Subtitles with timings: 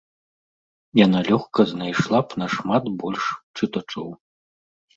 [1.05, 3.23] Яна лёгка знайшла б нашмат больш
[3.57, 4.09] чытачоў.